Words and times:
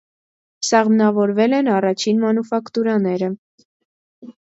Սաղմնավորվել 0.67 1.53
են 1.57 1.69
առաջին 1.73 2.23
մանուֆակտուրաները։ 2.23 3.29